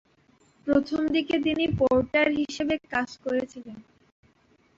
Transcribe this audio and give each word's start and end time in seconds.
প্রথমদিকে 0.67 1.35
তিনি 1.45 1.65
পোর্টার 1.79 2.27
হিসাবে 2.39 2.75
কাজ 2.91 3.09
করেছিলেন। 3.17 3.77